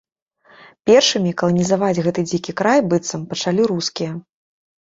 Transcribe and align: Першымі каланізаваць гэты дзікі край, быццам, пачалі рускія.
Першымі 0.89 1.33
каланізаваць 1.41 2.03
гэты 2.07 2.21
дзікі 2.31 2.57
край, 2.63 2.79
быццам, 2.95 3.21
пачалі 3.35 3.61
рускія. 3.75 4.11